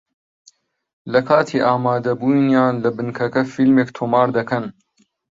لە 1.11 1.21
کاتی 1.29 1.57
ئامادەبوونیان 1.65 2.75
لە 2.83 2.89
بنکەکە 2.97 3.41
فیلمێک 3.53 3.89
تۆمار 3.97 4.27
دەکەن 4.37 4.65